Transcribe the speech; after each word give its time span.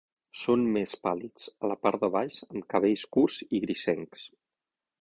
Són 0.43 0.63
més 0.77 0.95
pàl·lids 1.07 1.45
a 1.67 1.71
la 1.73 1.77
part 1.83 2.03
de 2.07 2.09
baix, 2.17 2.41
amb 2.55 2.67
cabells 2.75 3.05
curts 3.19 3.41
i 3.59 3.63
grisencs. 3.69 4.31